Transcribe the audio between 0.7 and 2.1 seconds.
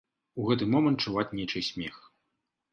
момант чуваць нечый смех.